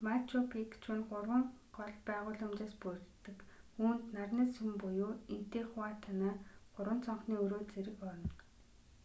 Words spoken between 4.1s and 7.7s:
нарны сүм буюу интихуатана гурван цонхны өрөө